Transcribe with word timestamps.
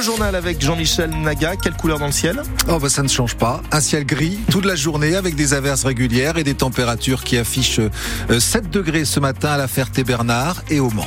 Le 0.00 0.06
journal 0.06 0.34
avec 0.34 0.62
Jean-Michel 0.62 1.10
Naga. 1.10 1.56
Quelle 1.56 1.74
couleur 1.74 1.98
dans 1.98 2.06
le 2.06 2.12
ciel? 2.12 2.40
Oh 2.70 2.78
bah 2.78 2.88
ça 2.88 3.02
ne 3.02 3.08
change 3.08 3.36
pas. 3.36 3.60
Un 3.70 3.82
ciel 3.82 4.06
gris 4.06 4.38
toute 4.50 4.64
la 4.64 4.74
journée 4.74 5.14
avec 5.14 5.34
des 5.34 5.52
averses 5.52 5.84
régulières 5.84 6.38
et 6.38 6.42
des 6.42 6.54
températures 6.54 7.22
qui 7.22 7.36
affichent 7.36 7.82
7 8.30 8.64
euh, 8.64 8.68
degrés 8.70 9.04
ce 9.04 9.20
matin 9.20 9.50
à 9.50 9.58
la 9.58 9.68
Ferté-Bernard 9.68 10.62
et 10.70 10.80
au 10.80 10.88
Mans. 10.88 11.04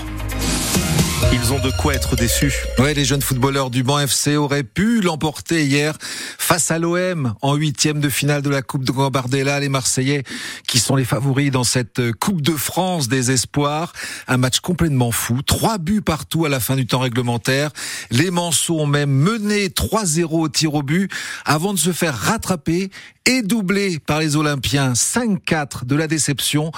Ils 1.32 1.54
ont 1.54 1.60
de 1.60 1.72
quoi 1.72 1.94
être 1.94 2.16
déçus. 2.16 2.54
Ouais, 2.80 2.94
les 2.94 3.06
jeunes 3.06 3.22
footballeurs 3.22 3.70
du 3.70 3.84
Banc 3.84 4.00
FC 4.00 4.36
auraient 4.36 4.64
pu 4.64 5.02
l'emporter 5.02 5.66
hier 5.66 5.96
face 6.02 6.72
à 6.72 6.80
l'OM 6.80 7.34
en 7.42 7.56
huitième 7.56 8.00
de 8.00 8.10
finale 8.10 8.42
de 8.42 8.50
la 8.50 8.62
Coupe 8.62 8.84
de 8.84 8.92
Gambardella. 8.92 9.60
Les 9.60 9.70
Marseillais 9.70 10.24
qui 10.68 10.80
sont 10.80 10.96
les 10.96 11.06
favoris 11.06 11.52
dans 11.52 11.64
cette 11.64 12.12
Coupe 12.14 12.42
de 12.42 12.54
France 12.54 13.08
des 13.08 13.32
espoirs. 13.32 13.94
Un 14.28 14.38
match 14.38 14.60
complètement 14.60 15.12
fou. 15.12 15.42
Trois 15.42 15.78
buts 15.78 16.02
partout 16.02 16.46
à 16.46 16.50
la 16.50 16.60
fin 16.60 16.76
du 16.76 16.86
temps 16.88 17.00
réglementaire. 17.00 17.72
Les 18.12 18.32
Manceaux 18.32 18.80
ont 18.80 18.88
même 18.88 19.12
mené 19.12 19.68
3-0 19.70 20.26
au 20.32 20.50
tir 20.50 20.74
au 20.74 20.84
but 20.84 21.12
avant 21.46 21.74
de 21.74 21.80
se 21.80 21.92
faire 21.92 22.16
rattraper 22.18 22.90
et 23.26 23.42
doublé 23.42 24.00
par 24.00 24.20
les 24.20 24.36
Olympiens 24.36 24.94
5-4 24.94 25.86
de 25.86 25.96
la 25.96 26.08
déception, 26.08 26.72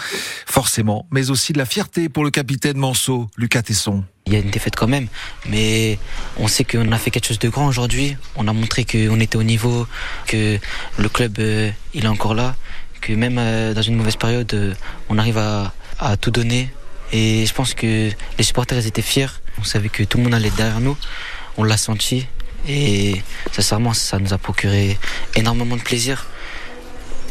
forcément, 0.45 1.08
mais 1.12 1.31
aussi 1.31 1.53
de 1.53 1.58
la 1.58 1.66
fierté 1.66 2.09
pour 2.09 2.23
le 2.23 2.30
capitaine 2.30 2.77
Manceau, 2.77 3.27
Lucas 3.38 3.64
Tesson. 3.64 4.03
Il 4.27 4.34
y 4.34 4.38
a 4.38 4.39
une 4.39 4.49
défaite 4.49 4.75
quand 4.75 4.88
même, 4.88 5.07
mais 5.47 5.99
on 6.38 6.47
sait 6.47 6.63
qu'on 6.63 6.91
a 6.91 6.97
fait 6.97 7.11
quelque 7.11 7.27
chose 7.27 7.38
de 7.38 7.47
grand 7.47 7.67
aujourd'hui. 7.67 8.17
On 8.35 8.47
a 8.47 8.53
montré 8.53 8.83
qu'on 8.83 9.20
était 9.20 9.35
au 9.35 9.43
niveau, 9.43 9.85
que 10.25 10.57
le 10.97 11.09
club 11.09 11.38
euh, 11.38 11.70
il 11.93 12.05
est 12.05 12.07
encore 12.07 12.33
là, 12.33 12.55
que 13.02 13.13
même 13.13 13.38
euh, 13.38 13.75
dans 13.75 13.83
une 13.83 13.95
mauvaise 13.95 14.16
période, 14.16 14.52
euh, 14.55 14.73
on 15.09 15.19
arrive 15.19 15.38
à, 15.38 15.75
à 15.99 16.17
tout 16.17 16.31
donner. 16.31 16.71
Et 17.13 17.45
je 17.45 17.53
pense 17.53 17.75
que 17.75 18.09
les 18.39 18.43
supporters 18.43 18.83
étaient 18.88 19.03
fiers. 19.03 19.27
On 19.59 19.63
savait 19.63 19.89
que 19.89 20.02
tout 20.02 20.17
le 20.17 20.23
monde 20.23 20.33
allait 20.33 20.49
derrière 20.49 20.80
nous. 20.80 20.97
On 21.57 21.63
l'a 21.63 21.78
senti. 21.78 22.25
Et 22.67 23.22
sincèrement, 23.52 23.94
ça 23.94 24.17
nous 24.17 24.33
a 24.33 24.39
procuré 24.39 24.97
énormément 25.35 25.75
de 25.75 25.83
plaisir 25.83 26.25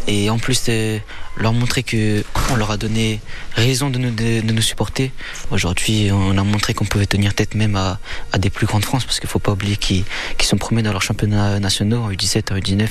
et 0.07 0.31
en 0.31 0.39
plus 0.39 0.65
de 0.65 0.99
leur 1.37 1.53
montrer 1.53 1.83
que 1.83 2.23
on 2.51 2.57
leur 2.57 2.71
a 2.71 2.77
donné 2.77 3.21
raison 3.55 3.91
de 3.91 3.99
nous, 3.99 4.11
de, 4.11 4.41
nous 4.41 4.63
supporter. 4.63 5.13
Aujourd'hui, 5.51 6.11
on 6.13 6.37
a 6.37 6.45
montré 6.45 6.75
qu'on 6.75 6.85
pouvait 6.85 7.07
tenir 7.07 7.35
tête 7.35 7.55
même 7.55 7.77
à, 7.77 7.99
à 8.33 8.39
des 8.39 8.51
plus 8.51 8.67
grandes 8.67 8.85
France 8.85 9.05
parce 9.05 9.19
qu'il 9.21 9.29
faut 9.29 9.39
pas 9.39 9.53
oublier 9.53 9.77
qu'ils 9.77 10.05
sont 10.43 10.59
premiers 10.59 10.83
dans 10.83 10.93
leurs 10.93 11.03
championnats 11.03 11.59
nationaux 11.59 12.03
en 12.03 12.11
U17, 12.11 12.53
en 12.53 12.57
U19 12.57 12.89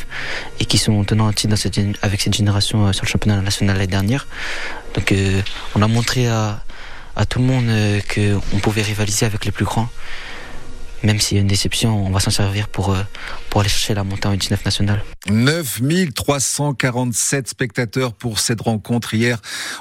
et 0.59 0.65
qui 0.65 0.77
sont 0.77 1.03
tenants 1.03 1.27
en 1.27 1.33
titre 1.33 1.55
avec 2.01 2.21
cette 2.21 2.33
génération 2.33 2.87
euh, 2.87 2.93
sur 2.93 3.05
le 3.05 3.09
championnat 3.09 3.41
national 3.41 3.77
l'année 3.77 3.87
dernière. 3.87 4.27
Donc, 4.95 5.11
euh, 5.11 5.41
on 5.75 5.81
a 5.81 5.87
montré 5.87 6.27
à, 6.27 6.63
à 7.15 7.25
tout 7.25 7.39
le 7.39 7.45
monde 7.45 7.65
euh, 7.67 7.99
qu'on 8.13 8.59
pouvait 8.59 8.81
rivaliser 8.81 9.25
avec 9.25 9.45
les 9.45 9.51
plus 9.51 9.65
grands 9.65 9.89
même 11.03 11.19
s'il 11.19 11.35
y 11.35 11.39
a 11.39 11.41
une 11.41 11.47
déception, 11.47 12.05
on 12.05 12.11
va 12.11 12.21
s'en 12.21 12.31
servir 12.31 12.69
pour, 12.69 12.93
euh, 12.93 13.01
pour 13.49 13.61
aller 13.61 13.69
chercher 13.69 13.93
la 13.93 14.03
montée 14.03 14.27
en 14.27 14.33
19 14.33 14.63
nationale. 14.63 15.03
9347 15.29 17.49
spectateurs 17.49 18.13
pour 18.13 18.39
cette 18.39 18.61
rencontre 18.61 19.13
hier 19.13 19.39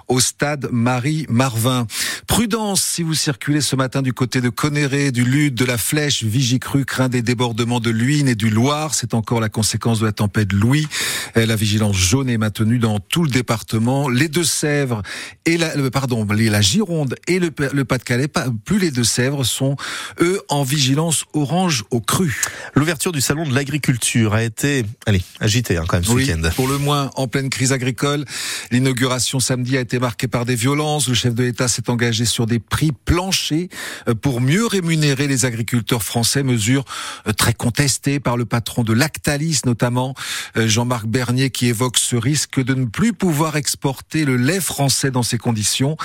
au 0.08 0.20
stade 0.20 0.68
Marie-Marvin. 0.72 1.86
Prudence 2.26 2.82
si 2.82 3.02
vous 3.02 3.14
circulez 3.14 3.60
ce 3.60 3.76
matin 3.76 4.02
du 4.02 4.12
côté 4.12 4.40
de 4.40 4.48
Conéré, 4.48 5.12
du 5.12 5.24
Lude, 5.24 5.54
de 5.54 5.64
la 5.64 5.78
Flèche, 5.78 6.24
Vigicru 6.24 6.84
craint 6.84 7.08
des 7.08 7.22
débordements 7.22 7.80
de 7.80 7.90
l'Uine 7.90 8.28
et 8.28 8.34
du 8.34 8.50
Loir. 8.50 8.94
C'est 8.94 9.14
encore 9.14 9.40
la 9.40 9.48
conséquence 9.48 10.00
de 10.00 10.06
la 10.06 10.12
tempête 10.12 10.52
Louis. 10.52 10.88
La 11.36 11.56
vigilance 11.56 11.96
jaune 11.96 12.28
est 12.28 12.38
maintenue 12.38 12.78
dans 12.78 12.98
tout 12.98 13.22
le 13.22 13.30
département. 13.30 14.08
Les 14.08 14.28
Deux-Sèvres 14.28 15.02
et 15.46 15.56
la, 15.56 15.76
euh, 15.76 15.90
pardon, 15.90 16.26
la 16.28 16.60
Gironde 16.60 17.14
et 17.28 17.38
le, 17.38 17.50
le 17.72 17.84
Pas-de-Calais, 17.84 18.28
plus 18.64 18.78
les 18.78 18.90
Deux-Sèvres 18.90 19.44
sont 19.44 19.76
eux 20.20 20.40
en 20.48 20.62
vigilance 20.62 21.11
orange 21.32 21.84
au 21.90 22.00
cru. 22.00 22.42
L'ouverture 22.74 23.12
du 23.12 23.20
salon 23.20 23.44
de 23.44 23.54
l'agriculture 23.54 24.34
a 24.34 24.42
été, 24.42 24.84
allez, 25.06 25.22
agitée 25.40 25.76
hein, 25.76 25.84
quand 25.86 25.96
même 25.96 26.04
ce 26.04 26.12
week-end. 26.12 26.40
Pour 26.56 26.68
le 26.68 26.78
moins, 26.78 27.10
en 27.16 27.28
pleine 27.28 27.50
crise 27.50 27.72
agricole, 27.72 28.24
l'inauguration 28.70 29.40
samedi 29.40 29.76
a 29.76 29.80
été 29.80 29.98
marquée 29.98 30.28
par 30.28 30.44
des 30.44 30.54
violences. 30.54 31.08
Le 31.08 31.14
chef 31.14 31.34
de 31.34 31.42
l'État 31.42 31.68
s'est 31.68 31.90
engagé 31.90 32.24
sur 32.24 32.46
des 32.46 32.58
prix 32.58 32.92
planchers 32.92 33.68
euh, 34.08 34.14
pour 34.14 34.40
mieux 34.40 34.66
rémunérer 34.66 35.26
les 35.26 35.44
agriculteurs 35.44 36.02
français, 36.02 36.42
mesure 36.42 36.84
euh, 37.26 37.32
très 37.32 37.54
contestée 37.54 38.20
par 38.20 38.36
le 38.36 38.44
patron 38.44 38.82
de 38.82 38.92
Lactalis 38.92 39.60
notamment, 39.64 40.14
euh, 40.56 40.66
Jean-Marc 40.66 41.06
Bernier, 41.06 41.50
qui 41.50 41.66
évoque 41.66 41.98
ce 41.98 42.16
risque 42.16 42.62
de 42.62 42.74
ne 42.74 42.86
plus 42.86 43.12
pouvoir 43.12 43.56
exporter 43.56 44.24
le 44.24 44.36
lait 44.36 44.60
français 44.60 45.10
dans 45.10 45.22
ces 45.22 45.38
conditions. 45.38 45.96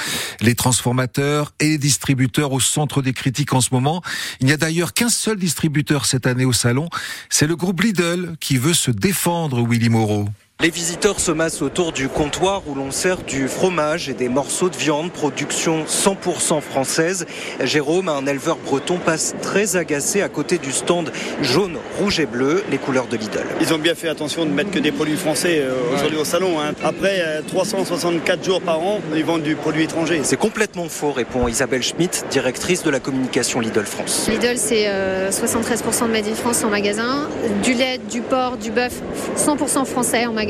Les 0.41 0.55
transformateurs 0.55 1.53
et 1.59 1.69
les 1.69 1.77
distributeurs 1.77 2.51
au 2.51 2.59
centre 2.59 3.01
des 3.01 3.13
critiques 3.13 3.53
en 3.53 3.61
ce 3.61 3.69
moment. 3.71 4.01
Il 4.39 4.47
n'y 4.47 4.51
a 4.51 4.57
d'ailleurs 4.57 4.93
qu'un 4.97 5.09
seul 5.09 5.37
distributeur 5.37 6.07
cette 6.07 6.25
année 6.25 6.43
au 6.43 6.53
salon, 6.53 6.89
c'est 7.29 7.45
le 7.45 7.55
groupe 7.55 7.81
Lidl 7.81 8.35
qui 8.39 8.57
veut 8.57 8.73
se 8.73 8.89
défendre, 8.89 9.63
Willy 9.63 9.89
Moreau. 9.89 10.27
Les 10.59 10.71
visiteurs 10.71 11.19
se 11.19 11.31
massent 11.31 11.61
autour 11.61 11.91
du 11.91 12.09
comptoir 12.09 12.63
où 12.65 12.73
l'on 12.73 12.89
sert 12.89 13.17
du 13.17 13.47
fromage 13.47 14.09
et 14.09 14.15
des 14.15 14.27
morceaux 14.27 14.69
de 14.69 14.75
viande, 14.75 15.11
production 15.11 15.83
100% 15.83 16.61
française. 16.61 17.27
Jérôme, 17.63 18.09
un 18.09 18.25
éleveur 18.25 18.57
breton, 18.65 18.97
passe 18.97 19.35
très 19.43 19.75
agacé 19.75 20.23
à 20.23 20.29
côté 20.29 20.57
du 20.57 20.71
stand 20.71 21.11
jaune, 21.43 21.77
rouge 21.99 22.19
et 22.19 22.25
bleu, 22.25 22.63
les 22.71 22.79
couleurs 22.79 23.05
de 23.05 23.17
Lidl. 23.17 23.43
Ils 23.61 23.71
ont 23.71 23.77
bien 23.77 23.93
fait 23.93 24.09
attention 24.09 24.47
de 24.47 24.49
mettre 24.49 24.71
que 24.71 24.79
des 24.79 24.91
produits 24.91 25.15
français 25.15 25.59
euh, 25.61 25.75
aujourd'hui 25.93 26.17
au 26.17 26.25
salon. 26.25 26.59
Hein. 26.59 26.73
Après 26.83 27.21
364 27.49 28.39
euh, 28.39 28.43
jours 28.43 28.61
par 28.61 28.79
an, 28.79 28.99
ils 29.15 29.23
vendent 29.23 29.43
du 29.43 29.53
produit 29.53 29.83
étranger. 29.83 30.21
C'est 30.23 30.37
complètement 30.37 30.89
faux, 30.89 31.11
répond 31.11 31.47
Isabelle 31.47 31.83
Schmitt, 31.83 32.25
directrice 32.31 32.81
de 32.81 32.89
la 32.89 32.99
communication 32.99 33.59
Lidl 33.59 33.85
France. 33.85 34.27
Lidl, 34.27 34.57
c'est 34.57 34.87
73% 34.87 34.89
euh, 34.89 36.07
de 36.07 36.11
Made 36.11 36.27
in 36.27 36.33
France 36.33 36.63
en 36.63 36.71
magasin, 36.71 37.29
du 37.61 37.75
lait, 37.75 37.99
du 38.09 38.21
porc, 38.21 38.57
du 38.57 38.71
bœuf, 38.71 39.03
100% 39.37 39.85
français 39.85 40.25
en 40.25 40.33
magasin 40.33 40.46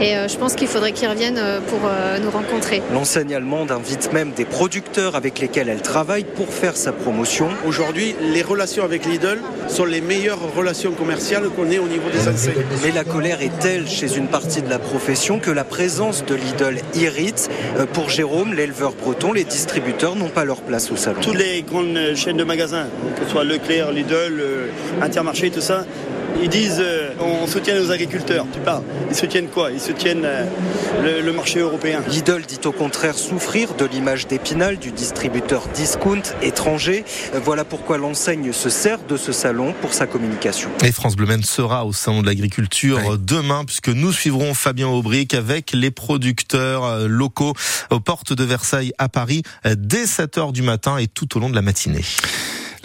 et 0.00 0.14
euh, 0.14 0.28
je 0.28 0.36
pense 0.36 0.54
qu'il 0.54 0.68
faudrait 0.68 0.92
qu'ils 0.92 1.08
reviennent 1.08 1.38
euh, 1.38 1.60
pour 1.60 1.80
euh, 1.84 2.18
nous 2.18 2.30
rencontrer. 2.30 2.82
L'enseigne 2.92 3.34
allemande 3.34 3.70
invite 3.70 4.12
même 4.12 4.32
des 4.32 4.44
producteurs 4.44 5.14
avec 5.14 5.38
lesquels 5.38 5.68
elle 5.68 5.80
travaille 5.80 6.24
pour 6.24 6.48
faire 6.48 6.76
sa 6.76 6.92
promotion. 6.92 7.48
Aujourd'hui, 7.66 8.14
les 8.20 8.42
relations 8.42 8.84
avec 8.84 9.06
Lidl 9.06 9.38
sont 9.68 9.84
les 9.86 10.00
meilleures 10.00 10.54
relations 10.54 10.92
commerciales 10.92 11.48
qu'on 11.48 11.70
ait 11.70 11.78
au 11.78 11.88
niveau 11.88 12.10
des 12.10 12.28
enseignes. 12.28 12.54
Mais 12.84 12.90
la 12.90 13.04
colère 13.04 13.40
est 13.40 13.58
telle 13.58 13.88
chez 13.88 14.16
une 14.16 14.26
partie 14.26 14.60
de 14.60 14.68
la 14.68 14.78
profession 14.78 15.38
que 15.38 15.50
la 15.50 15.64
présence 15.64 16.24
de 16.24 16.34
Lidl 16.34 16.80
irrite. 16.94 17.48
Pour 17.92 18.10
Jérôme, 18.10 18.52
l'éleveur 18.52 18.92
breton, 18.92 19.32
les 19.32 19.44
distributeurs 19.44 20.16
n'ont 20.16 20.28
pas 20.28 20.44
leur 20.44 20.60
place 20.60 20.90
au 20.90 20.96
salon. 20.96 21.20
Toutes 21.22 21.38
les 21.38 21.62
grandes 21.62 21.98
chaînes 22.14 22.36
de 22.36 22.44
magasins, 22.44 22.86
que 23.16 23.24
ce 23.24 23.30
soit 23.30 23.44
Leclerc, 23.44 23.92
Lidl, 23.92 24.42
Intermarché, 25.00 25.50
tout 25.50 25.60
ça, 25.60 25.84
ils 26.42 26.48
disent 26.48 26.80
euh, 26.80 27.10
on 27.20 27.46
soutient 27.46 27.78
nos 27.78 27.90
agriculteurs. 27.90 28.46
Tu 28.52 28.60
parles. 28.60 28.82
Ils 29.10 29.16
soutiennent 29.16 29.48
quoi? 29.48 29.70
Ils 29.70 29.80
soutiennent 29.80 30.24
euh, 30.24 31.22
le, 31.22 31.32
marché 31.32 31.60
européen. 31.60 32.02
Lidl 32.08 32.42
dit 32.46 32.60
au 32.64 32.72
contraire 32.72 33.16
souffrir 33.16 33.74
de 33.74 33.84
l'image 33.84 34.26
d'Épinal 34.26 34.78
du 34.78 34.92
distributeur 34.92 35.68
discount 35.74 36.22
étranger. 36.42 37.04
Euh, 37.34 37.40
voilà 37.42 37.64
pourquoi 37.64 37.98
l'enseigne 37.98 38.52
se 38.52 38.70
sert 38.70 38.98
de 39.08 39.16
ce 39.16 39.32
salon 39.32 39.74
pour 39.80 39.94
sa 39.94 40.06
communication. 40.06 40.70
Et 40.84 40.92
France 40.92 41.16
Bleu 41.16 41.26
sera 41.42 41.84
au 41.84 41.92
salon 41.92 42.22
de 42.22 42.26
l'agriculture 42.26 43.18
demain 43.18 43.64
puisque 43.64 43.88
nous 43.88 44.12
suivrons 44.12 44.54
Fabien 44.54 44.88
Aubric 44.88 45.34
avec 45.34 45.72
les 45.72 45.90
producteurs 45.90 47.08
locaux 47.08 47.52
aux 47.90 48.00
portes 48.00 48.32
de 48.32 48.44
Versailles 48.44 48.92
à 48.98 49.08
Paris 49.08 49.42
dès 49.64 50.04
7h 50.04 50.52
du 50.52 50.62
matin 50.62 50.98
et 50.98 51.08
tout 51.08 51.36
au 51.36 51.40
long 51.40 51.50
de 51.50 51.54
la 51.54 51.62
matinée. 51.62 52.04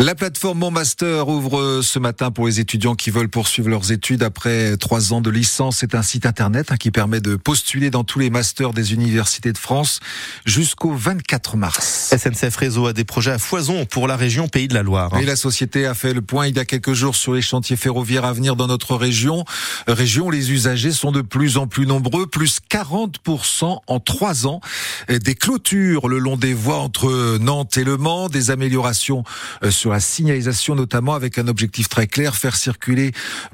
La 0.04 0.16
plateforme 0.16 0.58
Mon 0.58 0.72
Master 0.72 1.28
ouvre 1.28 1.82
ce 1.84 2.00
matin 2.00 2.32
pour 2.32 2.48
les 2.48 2.60
étudiants 2.60 2.96
qui 2.96 3.12
veulent 3.12 3.30
poursuivre 3.30 3.70
leurs 3.70 3.92
études 3.92 4.24
après 4.24 4.76
trois 4.78 5.14
ans 5.14 5.22
de 5.22 5.30
licence. 5.30 5.78
C'est 5.78 5.94
un 5.94 6.02
site 6.02 6.26
internet 6.26 6.72
hein, 6.72 6.78
qui 6.78 6.90
permet 6.90 7.22
de 7.22 7.36
postuler 7.36 7.92
dans 7.92 8.04
tous 8.04 8.18
les 8.18 8.32
masters 8.32 8.74
des 8.74 8.94
universités 8.96 9.54
de 9.54 9.60
France 9.60 10.00
jusqu'au 10.44 10.96
24 10.96 11.56
mars. 11.56 12.16
SNCF 12.18 12.56
Réseau 12.56 12.88
a 12.88 12.94
des 12.94 13.04
projets 13.04 13.30
à 13.30 13.38
foison 13.38 13.86
pour 13.86 14.08
la 14.08 14.16
région 14.16 14.48
Pays 14.48 14.68
de 14.68 14.74
la 14.74 14.82
Loire. 14.82 15.16
Et 15.20 15.24
la 15.24 15.36
société 15.36 15.86
a 15.86 15.94
fait 15.94 16.16
le 16.16 16.24
point 16.24 16.48
il 16.48 16.56
y 16.56 16.60
a 16.60 16.66
quelques 16.66 16.94
jours 16.94 17.16
sur 17.16 17.36
les 17.36 17.44
chantiers 17.44 17.78
ferroviaires 17.78 18.26
à 18.26 18.34
venir 18.34 18.56
dans 18.56 18.66
notre 18.66 18.96
région. 18.96 19.46
Région 19.88 20.26
où 20.26 20.32
les 20.32 20.52
usagers 20.52 20.94
sont 20.94 21.12
de 21.12 21.22
plus 21.22 21.58
en 21.58 21.68
plus 21.68 21.86
nombreux, 21.86 22.26
plus 22.26 22.60
40% 22.72 23.82
en 23.86 24.00
trois 24.00 24.48
ans. 24.48 24.62
Des 25.10 25.36
clôtures 25.36 26.08
le 26.08 26.18
long 26.18 26.38
des 26.38 26.56
voies 26.56 26.80
entre 26.80 27.38
Nantes 27.38 27.78
et 27.78 27.84
Le 27.84 27.98
Mans, 27.98 28.30
des 28.30 28.50
améliorations 28.50 29.24
euh, 29.64 29.70
la 29.92 30.00
signalisation 30.00 30.76
notamment 30.76 31.14
avec 31.14 31.38
un 31.38 31.48
objectif 31.48 31.90
très 31.90 32.08
clair, 32.08 32.36
faire 32.36 32.56
circuler 32.56 33.12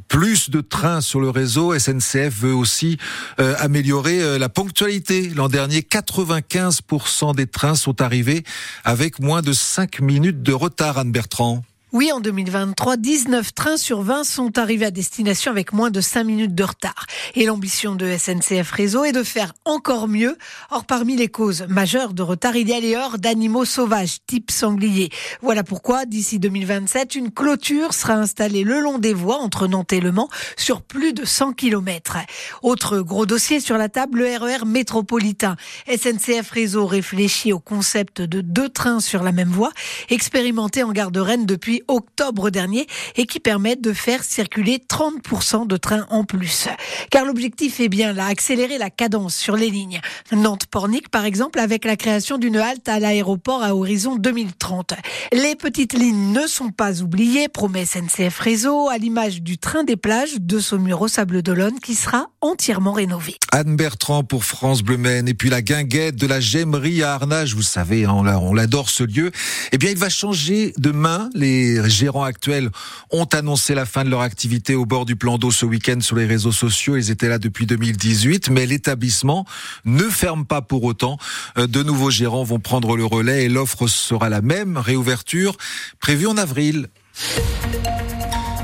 plus 0.08 0.50
de 0.50 0.62
trains 0.62 1.02
sur 1.02 1.20
le 1.20 1.30
réseau. 1.30 1.78
SNCF 1.78 2.34
veut 2.40 2.54
aussi 2.54 2.98
euh, 3.40 3.56
améliorer 3.60 4.22
euh, 4.22 4.38
la 4.38 4.50
ponctualité. 4.50 5.30
L'an 5.36 5.50
dernier, 5.50 5.82
95% 5.82 7.36
des 7.36 7.48
trains 7.48 7.76
sont 7.76 8.02
arrivés 8.02 8.44
avec 8.84 9.20
moins 9.20 9.42
de 9.42 9.54
5 9.54 10.00
minutes 10.02 10.42
de 10.42 10.54
retard, 10.54 10.98
Anne 10.98 11.12
Bertrand. 11.12 11.64
Oui, 11.94 12.12
en 12.12 12.20
2023, 12.20 12.98
19 12.98 13.54
trains 13.54 13.78
sur 13.78 14.02
20 14.02 14.26
sont 14.26 14.60
arrivés 14.60 14.88
à 14.88 14.92
destination 14.92 15.52
avec 15.52 15.72
moins 15.72 15.90
de 15.90 16.02
5 16.02 16.26
minutes 16.26 16.54
de 16.54 16.64
retard. 16.66 17.06
Et 17.34 17.46
l'ambition 17.46 17.96
de 17.96 18.14
SNCF 18.18 18.70
Réseau 18.72 19.06
est 19.06 19.14
de 19.14 19.24
faire 19.24 19.54
encore 19.64 20.10
mieux. 20.10 20.38
Or, 20.70 20.84
parmi 20.84 21.16
les 21.16 21.30
causes 21.30 21.66
majeures 21.70 22.14
de 22.14 22.24
retard, 22.24 22.58
il 22.58 22.68
y 22.68 22.74
a 22.74 22.82
les 22.82 22.94
heures 22.94 23.20
d'animaux 23.20 23.64
sauvages, 23.64 24.18
type 24.28 24.52
sanglier. 24.52 25.12
Voilà 25.42 25.64
pourquoi, 25.64 26.06
d'ici 26.06 26.40
2027, 26.40 27.16
une 27.16 27.32
clôture 27.32 27.94
sera 27.94 28.16
installée 28.16 28.66
le 28.66 28.82
long 28.82 28.98
des 28.98 29.14
voies 29.14 29.38
entre 29.38 29.66
Nantes 29.68 29.94
et 29.94 30.02
Le 30.02 30.12
Mans 30.12 30.28
sur 30.58 30.82
plus 30.82 31.14
de 31.14 31.24
100 31.24 31.54
km. 31.54 32.18
Autre 32.64 33.00
gros 33.00 33.26
dossier 33.26 33.62
sur 33.62 33.78
la 33.78 33.88
table, 33.88 34.20
le 34.20 34.38
RER 34.38 34.64
e 34.64 34.66
métropolitain. 34.66 35.56
SNCF 35.88 36.52
Réseau 36.52 36.86
réfléchit 36.86 37.54
au 37.54 37.60
concept 37.60 38.22
de 38.22 38.42
deux 38.42 38.68
trains 38.68 39.00
sur 39.00 39.24
la 39.24 39.32
même 39.32 39.52
voie, 39.52 39.72
expérimenté 40.10 40.84
en 40.84 40.92
gare 40.92 41.12
de 41.12 41.22
Rennes 41.22 41.46
depuis 41.46 41.78
octobre 41.88 42.50
dernier 42.50 42.88
et 43.16 43.26
qui 43.26 43.40
permettent 43.40 43.82
de 43.82 43.94
faire 43.94 44.24
circuler 44.24 44.80
30% 44.90 45.68
de 45.68 45.78
trains 45.78 46.06
en 46.10 46.24
plus. 46.24 46.68
Car 47.12 47.26
l'objectif 47.26 47.80
est 47.80 47.90
bien 47.90 48.14
là, 48.14 48.26
accélérer 48.26 48.78
la 48.78 48.90
cadence 48.90 49.36
sur 49.36 49.56
les 49.56 49.70
lignes. 49.70 50.02
Nantes-Pornic, 50.32 51.10
par 51.10 51.26
exemple, 51.26 51.60
avec 51.60 51.86
la 51.86 51.96
création 51.96 52.38
d'une 52.38 52.58
halte 52.58 52.88
à 52.90 53.00
l'aéroport 53.00 53.64
à 53.64 53.76
horizon 53.76 54.16
2030. 54.16 54.94
Les 55.34 55.56
petites 55.56 55.94
lignes 55.94 56.32
ne 56.32 56.48
sont 56.48 56.70
pas 56.70 57.02
oubliées, 57.02 57.48
promet 57.48 57.86
SNCF 57.86 58.40
Réseau, 58.40 58.90
à 58.90 58.98
l'image 58.98 59.42
du 59.42 59.58
train 59.58 59.84
des 59.84 59.98
plages 59.98 60.40
de 60.40 60.60
Saumur 60.60 61.02
au 61.02 61.08
Sable 61.08 61.42
d'Olonne 61.42 61.80
qui 61.80 61.96
sera 61.96 62.28
entièrement 62.42 62.94
rénové. 62.94 63.38
Anne 63.52 63.76
Bertrand 63.76 64.24
pour 64.24 64.46
France 64.46 64.84
Bleu 64.84 64.98
Maine 64.98 65.28
et 65.28 65.34
puis 65.34 65.50
la 65.50 65.62
guinguette 65.62 66.16
de 66.16 66.28
la 66.28 66.40
Gemmerie 66.40 67.04
à 67.04 67.14
Arnage, 67.14 67.56
vous 67.56 67.62
savez, 67.62 68.06
hein, 68.06 68.14
on 68.14 68.54
l'adore 68.54 68.90
ce 68.90 69.04
lieu. 69.04 69.32
Eh 69.72 69.78
bien, 69.78 69.92
il 69.92 69.98
va 69.98 70.10
changer 70.10 70.74
demain. 70.78 71.30
Les 71.34 71.67
les 71.76 71.90
gérants 71.90 72.24
actuels 72.24 72.70
ont 73.12 73.26
annoncé 73.26 73.76
la 73.76 73.86
fin 73.86 74.04
de 74.04 74.10
leur 74.10 74.22
activité 74.22 74.76
au 74.76 74.86
bord 74.86 75.06
du 75.06 75.16
plan 75.16 75.38
d'eau 75.38 75.52
ce 75.52 75.66
week-end 75.66 76.00
sur 76.02 76.16
les 76.16 76.26
réseaux 76.26 76.52
sociaux. 76.52 76.98
Ils 76.98 77.12
étaient 77.12 77.30
là 77.30 77.40
depuis 77.40 77.66
2018, 77.66 78.50
mais 78.50 78.66
l'établissement 78.66 79.46
ne 79.86 80.04
ferme 80.04 80.46
pas 80.46 80.62
pour 80.62 80.84
autant. 80.84 81.18
Euh, 81.58 81.68
de 81.68 81.84
nouveaux 81.84 82.12
gérants 82.12 82.44
vont 82.44 82.60
prendre 82.60 82.96
le 82.96 83.06
relais 83.06 83.46
et 83.46 83.50
l'offre 83.50 83.88
sera 83.88 84.30
la 84.30 84.42
même. 84.42 84.78
Réouverture 84.78 85.58
prévue 86.00 86.28
en 86.28 86.38
avril. 86.38 86.88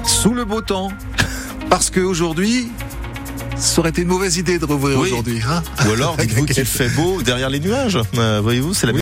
Sous 0.05 0.33
le 0.33 0.45
beau 0.45 0.61
temps. 0.61 0.91
Parce 1.69 1.89
qu'aujourd'hui, 1.89 2.67
ça 3.55 3.79
aurait 3.79 3.89
été 3.89 4.01
une 4.01 4.09
mauvaise 4.09 4.37
idée 4.37 4.59
de 4.59 4.65
rouvrir 4.65 4.99
aujourd'hui. 4.99 5.39
Hein 5.47 5.63
Ou 5.87 5.91
alors, 5.91 6.17
dites-vous 6.17 6.45
qu'il 6.47 6.65
fait 6.65 6.89
beau 6.89 7.21
derrière 7.21 7.49
les 7.49 7.59
nuages. 7.59 7.97
Euh, 8.17 8.41
voyez-vous, 8.43 8.73
c'est 8.73 8.85
la 8.85 8.91